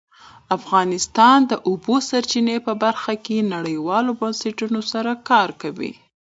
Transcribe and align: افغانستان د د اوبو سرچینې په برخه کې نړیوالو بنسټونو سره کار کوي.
افغانستان 0.57 1.37
د 1.45 1.47
د 1.51 1.53
اوبو 1.67 1.95
سرچینې 2.09 2.57
په 2.65 2.73
برخه 2.83 3.13
کې 3.25 3.49
نړیوالو 3.53 4.11
بنسټونو 4.19 4.79
سره 4.91 5.11
کار 5.29 5.49
کوي. 5.61 5.91